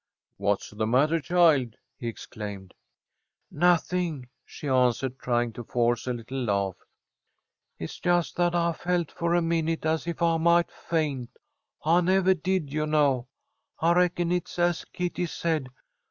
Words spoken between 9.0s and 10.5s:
for a minute as if I